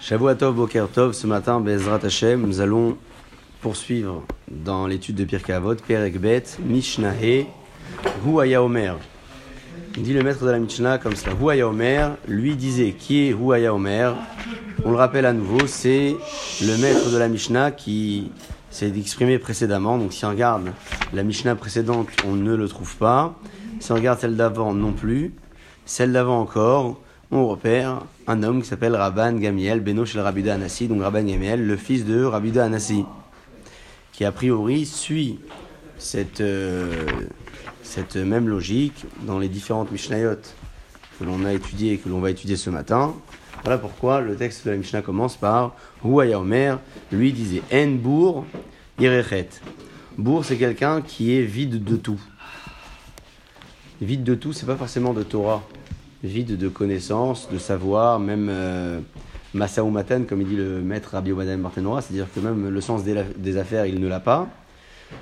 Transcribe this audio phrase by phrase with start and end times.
[0.00, 2.96] Shavuatov Boker Tov, ce matin, Bezrat Hashem, nous allons
[3.60, 7.14] poursuivre dans l'étude de Pirkei Avot, Perek Bet, Mishnah
[8.24, 8.96] Huaya Omer.
[9.96, 11.34] Dit le maître de la Mishnah comme cela.
[11.34, 14.14] Huaya Omer, lui disait qui est Huaya Omer?
[14.84, 16.14] On le rappelle à nouveau, c'est
[16.62, 18.30] le maître de la Mishnah qui
[18.70, 19.98] s'est exprimé précédemment.
[19.98, 20.70] Donc si on regarde
[21.14, 23.38] la Mishnah précédente, on ne le trouve pas.
[23.80, 25.32] Si on regarde celle d'avant, non plus.
[25.86, 27.00] Celle d'avant encore,
[27.30, 31.76] on repère un homme qui s'appelle Rabban Gamiel, Beno Rabida Anassi, donc Rabban Gamiel, le
[31.76, 33.04] fils de Rabida Anassi,
[34.12, 35.40] qui a priori suit
[35.98, 37.06] cette, euh,
[37.82, 40.36] cette même logique dans les différentes Mishnayot
[41.18, 43.14] que l'on a étudiées et que l'on va étudier ce matin.
[43.64, 45.74] Voilà pourquoi le texte de la Mishnah commence par
[46.04, 46.78] Huaya Omer,
[47.10, 48.46] lui disait En Bour
[48.98, 49.48] Irechet.
[50.16, 52.20] Bour, c'est quelqu'un qui est vide de tout.
[54.00, 55.62] Vide de tout, c'est pas forcément de Torah
[56.26, 59.00] vide de connaissances, de savoir, même euh,
[59.54, 62.80] Massa ou Matan, comme il dit le maître Rabbi Obadam Barthénora, c'est-à-dire que même le
[62.80, 64.48] sens des, affaires, il ne l'a pas.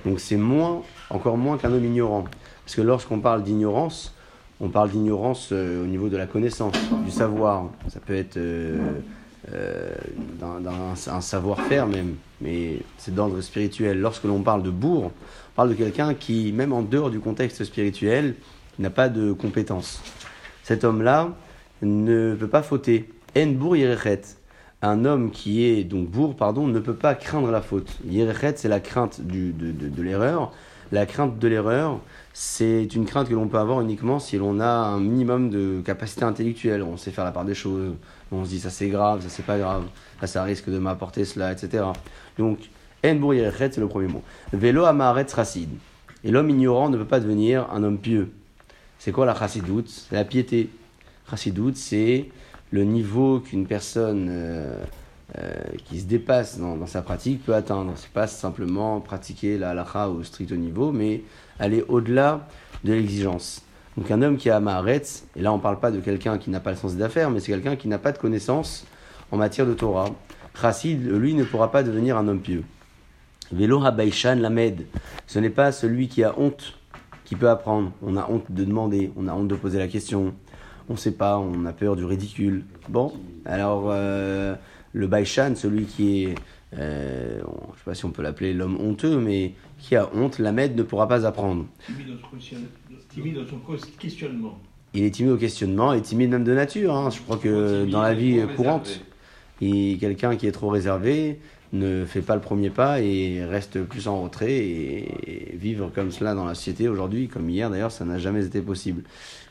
[0.05, 2.25] Donc c'est moins, encore moins qu'un homme ignorant.
[2.65, 4.15] Parce que lorsqu'on parle d'ignorance,
[4.61, 7.71] on parle d'ignorance euh, au niveau de la connaissance, du savoir.
[7.89, 9.95] Ça peut être euh,
[10.41, 14.01] d'un savoir-faire même, mais c'est d'ordre spirituel.
[14.01, 17.63] Lorsque l'on parle de bourg, on parle de quelqu'un qui, même en dehors du contexte
[17.65, 18.37] spirituel,
[18.79, 20.01] n'a pas de compétences
[20.65, 21.29] cet homme-là
[21.83, 23.09] ne peut pas fauter.
[23.37, 23.53] En
[24.83, 27.91] Un homme qui est donc bourg, pardon, ne peut pas craindre la faute.
[28.07, 30.53] Yerechet, c'est la crainte de, l'erreur.
[30.91, 32.01] La crainte de l'erreur,
[32.33, 36.25] c'est une crainte que l'on peut avoir uniquement si l'on a un minimum de capacité
[36.25, 36.83] intellectuelle.
[36.83, 37.95] On sait faire la part des choses.
[38.33, 39.85] On se dit ça c'est grave, ça c'est pas grave,
[40.21, 41.85] ça ça risque de m'apporter cela, etc.
[42.39, 42.59] Donc,
[43.05, 44.23] en bour c'est le premier mot.
[44.53, 45.71] Vélo amaret racide.
[46.23, 48.31] Et l'homme ignorant ne peut pas devenir un homme pieux.
[48.99, 50.71] C'est quoi la chassidoute C'est la piété.
[51.31, 52.29] Chassidoute, c'est
[52.71, 54.83] le niveau qu'une personne euh,
[55.39, 57.93] euh, qui se dépasse dans, sa pratique peut atteindre.
[57.97, 61.23] C'est pas simplement pratiquer la halakha au strict niveau, mais
[61.59, 62.47] aller au-delà
[62.85, 63.63] de l'exigence.
[63.97, 66.51] Donc un homme qui a Maharetz, et là on ne parle pas de quelqu'un qui
[66.51, 68.85] n'a pas le sens des affaires, mais c'est quelqu'un qui n'a pas de connaissances
[69.31, 70.11] en matière de Torah.
[70.61, 72.65] Chassid, lui, ne pourra pas devenir un homme pieux.
[73.53, 74.87] Velo Habaishan Lamed,
[75.27, 76.75] ce n'est pas celui qui a honte
[77.25, 77.93] qui peut apprendre.
[78.03, 80.35] On a honte de demander, on a honte de poser la question,
[80.89, 82.65] on ne sait pas, on a peur du ridicule.
[82.89, 83.13] Bon,
[83.45, 84.55] alors euh,
[84.93, 86.35] le Baishan, celui qui est,
[86.79, 90.39] euh, je ne sais pas si on peut l'appeler l'homme honteux, mais qui a honte,
[90.39, 91.67] la ne pourra pas apprendre.
[93.09, 93.59] Timide dans son
[93.99, 94.59] questionnement.
[94.93, 96.95] Il est timide au questionnement et timide même de nature.
[96.95, 97.11] Hein.
[97.11, 99.01] Je crois que dans la vie courante,
[99.61, 101.41] il quelqu'un qui est trop réservé,
[101.75, 106.35] ne fait pas le premier pas et reste plus en retrait et vivre comme cela
[106.35, 109.03] dans la société aujourd'hui, comme hier d'ailleurs, ça n'a jamais été possible.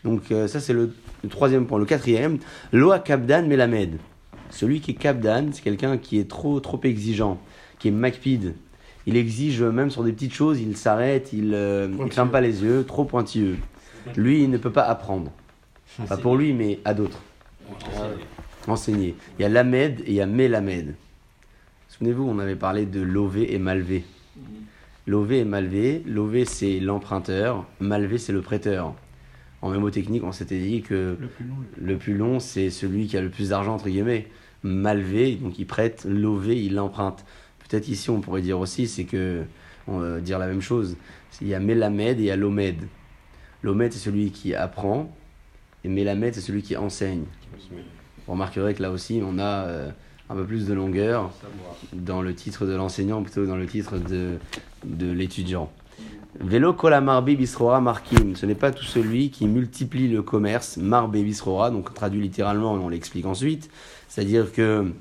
[0.04, 0.94] Donc euh, ça c'est le,
[1.30, 1.78] troisième point.
[1.80, 2.40] Le quatrième,
[2.72, 3.98] Loa Kabdan Melamed.
[4.50, 7.40] Celui qui est Kabdan, c'est quelqu'un qui est trop trop exigeant,
[7.80, 8.56] qui est makpid.
[9.06, 12.86] Il exige même sur des petites choses, il s'arrête, il ne ferme pas les yeux,
[12.86, 13.58] trop pointilleux.
[14.16, 15.32] Lui, il ne peut pas apprendre.
[16.08, 17.20] Pas pour lui, mais à d'autres.
[18.68, 19.16] Enseigner.
[19.38, 20.96] Il y a Lamed et il y a Melamed.
[21.94, 24.04] Souvenez-vous, on avait parlé de Lové et Malvé.
[25.06, 26.02] Lové et Malvé.
[26.08, 27.68] Lové, c'est l'emprunteur.
[27.80, 28.96] Malvé, c'est le prêteur.
[29.62, 31.16] En mémotechnique, on s'était dit que
[31.78, 34.28] le plus long, c'est celui qui a le plus d'argent, entre guillemets.
[34.64, 36.04] Malvé, donc il prête.
[36.10, 37.24] Lové, il emprunte.
[37.70, 39.44] Peut-être ici, on pourrait dire aussi, c'est que,
[39.88, 40.98] on va dire la même chose.
[41.42, 42.88] Il y a Melamed et il y a Lomed.
[43.62, 45.16] Lomed, c'est celui qui apprend.
[45.84, 47.26] Et Melamed, c'est celui qui enseigne.
[48.26, 49.68] Vous remarquerez que là aussi, on a.
[49.68, 49.92] Euh,
[50.30, 51.32] un peu plus de longueur
[51.94, 54.38] dans le titre de l'enseignant plutôt que dans le titre de,
[54.86, 55.72] de l'étudiant.
[56.40, 61.70] Vélo kolamarbi bisrora markim, ce n'est pas tout celui qui multiplie le commerce, marbe bisrora,
[61.70, 63.70] donc traduit littéralement, on l'explique ensuite,
[64.08, 64.92] c'est-à-dire que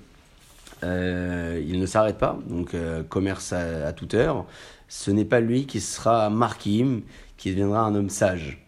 [0.84, 4.44] euh, il ne s'arrête pas, donc euh, commerce à, toute heure.
[4.88, 7.00] Ce n'est pas lui qui sera markim,
[7.38, 8.58] qui deviendra un homme sage.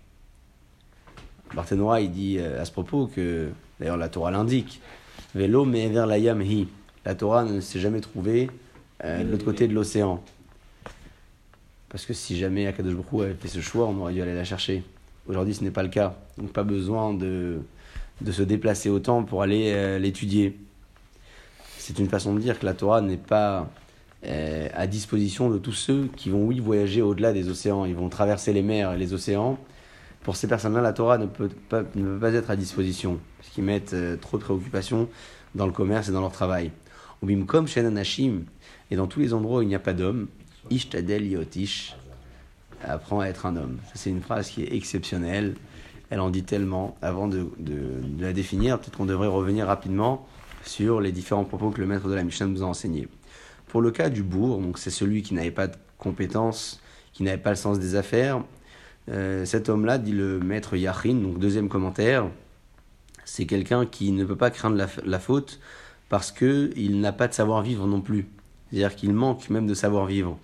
[1.54, 4.80] Barthénora, il dit euh, à ce propos que, d'ailleurs la Torah l'indique,
[5.34, 6.68] Vélo, mais vers la Yamhi.
[7.04, 8.50] La Torah ne s'est jamais trouvée
[9.04, 10.22] euh, de l'autre côté de l'océan.
[11.88, 14.44] Parce que si jamais Akadosh Baruch avait fait ce choix, on aurait dû aller la
[14.44, 14.82] chercher.
[15.28, 16.16] Aujourd'hui, ce n'est pas le cas.
[16.38, 17.58] Donc, pas besoin de,
[18.20, 20.56] de se déplacer autant pour aller euh, l'étudier.
[21.78, 23.68] C'est une façon de dire que la Torah n'est pas
[24.24, 27.84] euh, à disposition de tous ceux qui vont, oui, voyager au-delà des océans.
[27.84, 29.58] Ils vont traverser les mers et les océans
[30.24, 33.50] pour ces personnes-là, la Torah ne peut pas, ne peut pas être à disposition, parce
[33.50, 35.08] qu'ils mettent euh, trop de préoccupations
[35.54, 36.72] dans le commerce et dans leur travail.
[37.22, 38.44] Ubimkom shen anashim,
[38.90, 40.28] et dans tous les endroits où il n'y a pas d'homme,
[40.70, 41.94] ishtadel yotish,
[42.82, 43.78] apprend à être un homme.
[43.94, 45.54] c'est une phrase qui est exceptionnelle.
[46.10, 46.96] Elle en dit tellement.
[47.02, 50.26] Avant de, de, de la définir, peut-être qu'on devrait revenir rapidement
[50.64, 53.08] sur les différents propos que le maître de la Mishnah nous a enseignés.
[53.68, 56.80] Pour le cas du bourg, donc c'est celui qui n'avait pas de compétences,
[57.12, 58.42] qui n'avait pas le sens des affaires,
[59.10, 62.26] euh, cet homme-là, dit le maître Yachin, donc deuxième commentaire,
[63.24, 65.60] c'est quelqu'un qui ne peut pas craindre la, faute
[66.08, 68.26] parce qu'il n'a pas de savoir-vivre non plus.
[68.70, 70.38] C'est-à-dire qu'il manque même de savoir-vivre.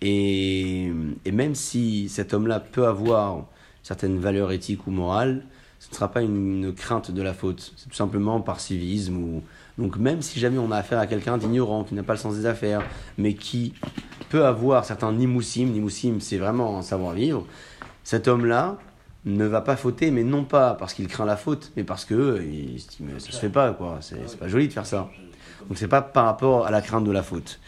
[0.00, 0.92] Et,
[1.30, 3.46] même si cet homme-là peut avoir
[3.82, 5.44] certaines valeurs éthiques ou morales,
[5.78, 7.72] ce ne sera pas une, crainte de la faute.
[7.76, 9.16] C'est tout simplement par civisme.
[9.16, 9.42] Ou...
[9.78, 12.36] Donc même si jamais on a affaire à quelqu'un d'ignorant, qui n'a pas le sens
[12.36, 12.82] des affaires,
[13.18, 13.74] mais qui
[14.28, 17.46] peut avoir certains nimoussim, nimoussim c'est vraiment un savoir-vivre,
[18.04, 18.78] cet homme-là
[19.24, 22.42] ne va pas fauter, mais non pas parce qu'il craint la faute, mais parce que
[22.42, 23.98] il se dit, mais ça se fait pas, quoi.
[24.00, 25.08] C'est pas joli de faire ça.
[25.68, 27.60] Donc c'est pas par rapport à la crainte de la faute.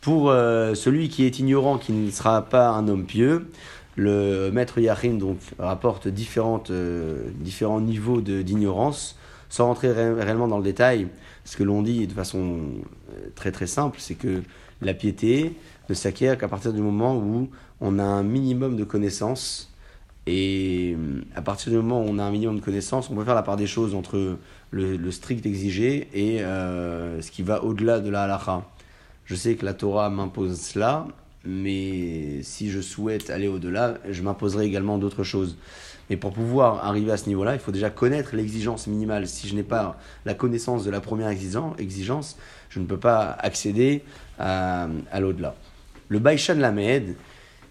[0.00, 3.50] Pour euh, celui qui est ignorant, qui ne sera pas un homme pieux,
[3.96, 9.16] le maître Yachin donc rapporte différentes, euh, différents niveaux d'ignorance,
[9.48, 11.08] sans rentrer réellement dans le détail.
[11.44, 12.58] Ce que l'on dit de façon
[13.10, 14.42] euh, très très simple, c'est que
[14.82, 15.56] la piété
[15.88, 17.48] ne s'acquiert qu'à partir du moment où
[17.80, 19.72] on a un minimum de connaissances
[20.26, 20.96] et
[21.36, 23.42] à partir du moment où on a un minimum de connaissances, on peut faire la
[23.42, 24.38] part des choses entre
[24.70, 28.64] le, strict exigé et euh, ce qui va au-delà de la halakha.
[29.24, 31.06] Je sais que la Torah m'impose cela,
[31.44, 35.56] mais si je souhaite aller au-delà, je m'imposerai également d'autres choses.
[36.10, 39.26] Mais pour pouvoir arriver à ce niveau-là, il faut déjà connaître l'exigence minimale.
[39.28, 42.36] Si je n'ai pas la connaissance de la première exigence,
[42.68, 44.02] je ne peux pas accéder
[44.38, 45.54] à, à l'au-delà.
[46.08, 47.16] Le Baishan Lamed,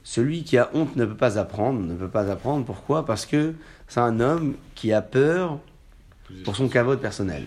[0.06, 1.82] celui qui a honte ne peut pas apprendre.
[1.82, 2.64] Ne peut pas apprendre.
[2.64, 3.06] Pourquoi?
[3.06, 3.56] Parce que
[3.88, 5.60] c'est un homme qui a peur
[6.46, 7.44] pour son caveau personnel.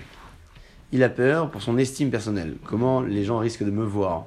[0.91, 2.57] Il a peur pour son estime personnelle.
[2.65, 4.27] Comment les gens risquent de me voir?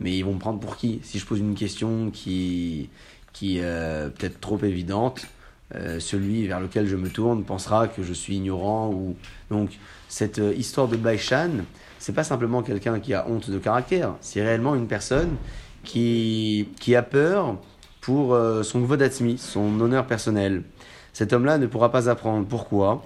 [0.00, 1.00] Mais ils vont me prendre pour qui?
[1.02, 2.88] Si je pose une question qui,
[3.34, 5.26] qui est euh, peut-être trop évidente,
[5.74, 8.90] euh, celui vers lequel je me tourne pensera que je suis ignorant.
[8.90, 9.14] Ou...
[9.50, 9.78] Donc,
[10.08, 11.50] cette euh, histoire de Baishan,
[11.98, 15.36] c'est pas simplement quelqu'un qui a honte de caractère, c'est réellement une personne
[15.84, 17.56] qui, a peur
[18.00, 20.62] pour euh, son vodatmi, son honneur personnel.
[21.12, 22.46] Cet homme-là ne pourra pas apprendre.
[22.46, 23.02] Pourquoi?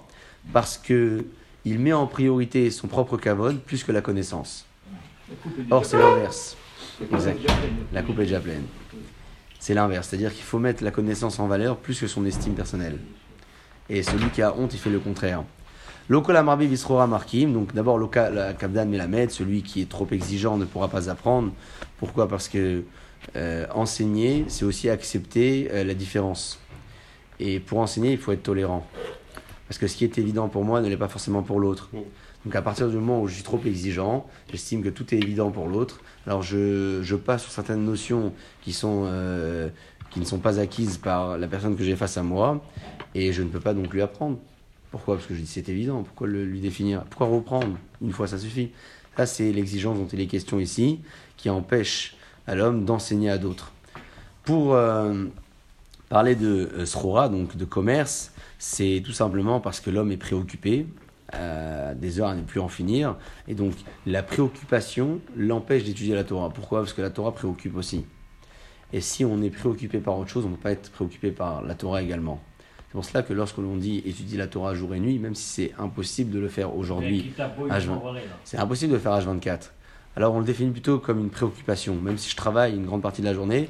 [0.53, 1.25] Parce que
[1.65, 4.67] il met en priorité son propre kavod plus que la connaissance.
[5.71, 6.57] Or, c'est l'inverse.
[7.93, 8.63] La coupe est déjà pleine.
[9.59, 10.09] C'est l'inverse.
[10.09, 12.99] C'est-à-dire qu'il faut mettre la connaissance en valeur plus que son estime personnelle.
[13.89, 15.43] Et celui qui a honte, il fait le contraire.
[16.09, 20.65] Lokola Marbi Visrora Markim, donc d'abord la Kabdan Melamed, celui qui est trop exigeant ne
[20.65, 21.53] pourra pas apprendre.
[21.99, 22.29] Pourquoi?
[22.29, 22.85] Parce que
[23.35, 26.61] euh, enseigner, c'est aussi accepter euh, la différence.
[27.41, 28.87] Et pour enseigner, il faut être tolérant.
[29.67, 31.91] Parce que ce qui est évident pour moi ne l'est pas forcément pour l'autre.
[32.45, 35.51] Donc à partir du moment où je suis trop exigeant, j'estime que tout est évident
[35.51, 36.03] pour l'autre.
[36.25, 38.33] Alors je, je, passe sur certaines notions
[38.63, 39.69] qui, sont, euh,
[40.11, 42.65] qui ne sont pas acquises par la personne que j'ai face à moi,
[43.17, 44.39] et je ne peux pas donc lui apprendre.
[44.91, 45.17] Pourquoi?
[45.17, 46.03] Parce que je dis c'est évident.
[46.03, 47.05] Pourquoi le, lui définir?
[47.05, 47.79] Pourquoi reprendre?
[48.03, 48.71] Une fois, ça suffit.
[49.17, 51.01] Ça, c'est l'exigence dont il est question ici,
[51.37, 52.17] qui empêche
[52.47, 53.73] à l'homme d'enseigner à d'autres.
[54.45, 55.25] Pour euh,
[56.09, 60.87] parler de euh, donc de commerce, c'est tout simplement parce que l'homme est préoccupé,
[61.35, 63.17] euh, des heures à ne plus en finir,
[63.49, 63.73] et donc
[64.07, 66.51] la préoccupation l'empêche d'étudier la Torah.
[66.51, 66.81] Pourquoi?
[66.81, 68.05] Parce que la Torah préoccupe aussi.
[68.93, 71.63] Et si on est préoccupé par autre chose, on ne peut pas être préoccupé par
[71.63, 72.41] la Torah également.
[72.87, 75.45] C'est pour cela que lorsque l'on dit étudier la Torah jour et nuit, même si
[75.45, 77.33] c'est impossible de le faire aujourd'hui,
[78.45, 79.73] c'est impossible de le faire à 24
[80.17, 81.95] alors on le définit plutôt comme une préoccupation.
[81.95, 83.69] Même si je travaille une grande partie de la journée,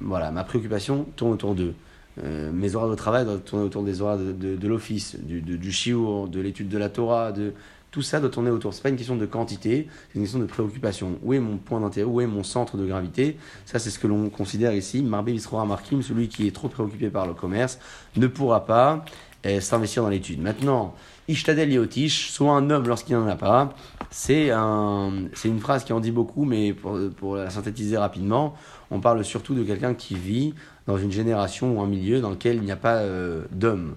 [0.00, 1.74] voilà, ma préoccupation tourne autour d'eux.
[2.22, 6.40] Euh, mes horaires de travail doivent tourner autour des horaires de, l'office, du, du de
[6.40, 7.52] l'étude de la Torah, de,
[7.92, 8.72] tout ça doit tourner autour.
[8.72, 11.18] Ce n'est pas une question de quantité, c'est une question de préoccupation.
[11.22, 12.08] Où est mon point d'intérêt?
[12.08, 13.36] Où est mon centre de gravité?
[13.66, 15.02] Ça, c'est ce que l'on considère ici.
[15.02, 17.78] Marbé Visrora Markim, celui qui est trop préoccupé par le commerce,
[18.16, 19.04] ne pourra pas
[19.44, 20.40] eh, s'investir dans l'étude.
[20.40, 20.94] Maintenant,
[21.28, 23.74] Ishtadel Yotish, soit un homme lorsqu'il n'en a pas,
[24.10, 25.12] c'est un,
[25.44, 28.54] une phrase qui en dit beaucoup, mais pour, pour la synthétiser rapidement,
[28.90, 30.54] on parle surtout de quelqu'un qui vit
[30.86, 33.96] dans une génération ou un milieu dans lequel il n'y a pas euh, d'homme.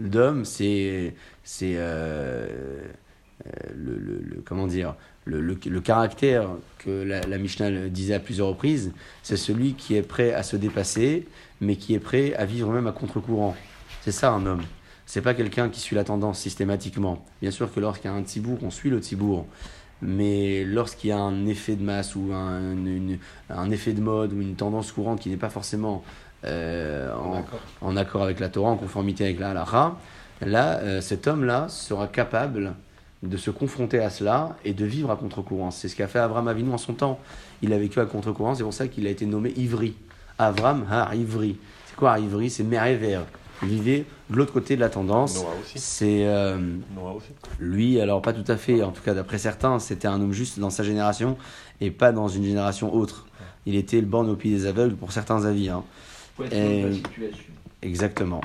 [0.00, 1.14] L'homme, c'est.
[1.44, 2.82] c'est euh,
[3.44, 8.48] euh, le, le, comment dire, le, le, caractère que la, la, Mishnah disait à plusieurs
[8.48, 11.26] reprises, c'est celui qui est prêt à se dépasser,
[11.60, 13.54] mais qui est prêt à vivre même à contre-courant.
[14.02, 14.62] C'est ça un homme.
[15.04, 17.24] C'est pas quelqu'un qui suit la tendance systématiquement.
[17.42, 19.46] Bien sûr que lorsqu'il y a un tibour, on suit le tibour.
[20.02, 22.74] Mais lorsqu'il y a un effet de masse ou un,
[23.50, 26.02] un, effet de mode ou une tendance courante qui n'est pas forcément
[26.44, 27.44] euh, en,
[27.80, 29.96] en, accord avec la Torah, en conformité avec la halakha,
[30.42, 32.74] là, euh, cet homme-là sera capable
[33.22, 35.70] de se confronter à cela et de vivre à contre-courant.
[35.70, 37.18] C'est ce qu'a fait Avram Avinu en son temps.
[37.62, 39.94] Il a vécu à contre-courant, c'est pour ça qu'il a été nommé Ivri.
[40.38, 41.56] Avram ha Ivri.
[41.86, 43.20] C'est quoi Ivri C'est Merever.
[43.62, 45.36] vivait de l'autre côté de la tendance.
[45.42, 45.78] Noah aussi.
[45.78, 46.58] C'est euh,
[46.94, 47.28] Noah aussi.
[47.58, 50.58] lui, alors pas tout à fait, en tout cas d'après certains, c'était un homme juste
[50.58, 51.38] dans sa génération
[51.80, 53.26] et pas dans une génération autre.
[53.64, 55.70] Il était le borne au pied des aveugles pour certains avis.
[55.70, 55.82] hein.
[56.52, 57.00] Et-.
[57.82, 58.40] Exactement.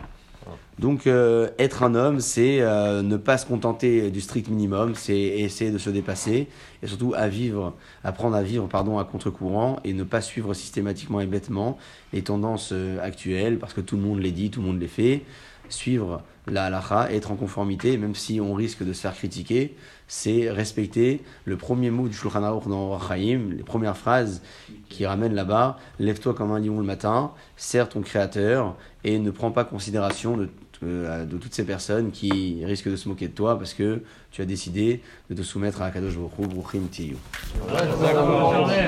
[0.79, 5.15] Donc euh, être un homme, c'est euh, ne pas se contenter du strict minimum, c'est
[5.15, 6.47] essayer de se dépasser
[6.81, 11.21] et surtout à vivre, apprendre à vivre pardon à contre-courant et ne pas suivre systématiquement
[11.21, 11.77] et bêtement
[12.13, 14.87] les tendances euh, actuelles parce que tout le monde les dit, tout le monde les
[14.87, 15.23] fait.
[15.69, 19.75] Suivre la halakha, être en conformité, même si on risque de se faire critiquer,
[20.07, 24.41] c'est respecter le premier mot du Shulchan Aruch dans Orach Chaim, les premières phrases
[24.89, 29.51] qui ramènent là-bas, lève-toi comme un lion le matin, sers ton créateur et ne prends
[29.51, 30.49] pas considération de,
[30.83, 34.41] euh, de toutes ces personnes qui risquent de se moquer de toi parce que tu
[34.41, 37.15] as décidé de te soumettre à Kadosh Baruch Hu.